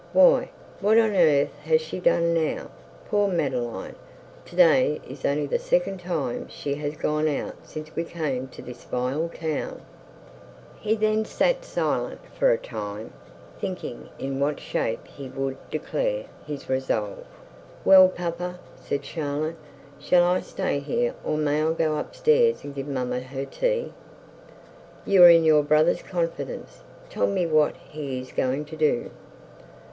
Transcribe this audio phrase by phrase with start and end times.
[0.13, 0.49] 'Why,
[0.79, 2.69] what on earth has she done now?
[3.07, 3.93] Poor Madeline!
[4.45, 8.63] To day is only the second time she has gone out since we came to
[8.63, 9.83] this vile town.'
[10.79, 13.13] He then sat silent for a time,
[13.59, 17.23] thinking in what shape he would declare his resolve.
[17.85, 19.53] 'Well, papa,' said Charlotte,
[19.99, 23.93] 'shall I stay here, or may I go up stairs and give mamma her tea?'
[25.05, 26.81] 'You are in your brother's confidence.
[27.11, 29.11] Tell me what he is going to do?'